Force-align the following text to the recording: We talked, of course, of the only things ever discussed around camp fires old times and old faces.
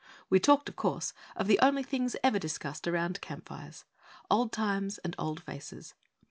We 0.31 0.39
talked, 0.39 0.67
of 0.67 0.75
course, 0.75 1.13
of 1.35 1.45
the 1.45 1.59
only 1.59 1.83
things 1.83 2.15
ever 2.23 2.39
discussed 2.39 2.87
around 2.87 3.21
camp 3.21 3.47
fires 3.47 3.85
old 4.31 4.51
times 4.51 4.97
and 4.97 5.15
old 5.19 5.43
faces. 5.43 5.93